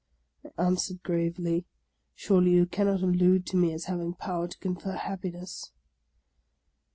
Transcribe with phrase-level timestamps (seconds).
[0.43, 1.67] "I answered gravely,"
[2.15, 5.71] Surely, you cannot allude to me as having power to confer happiness?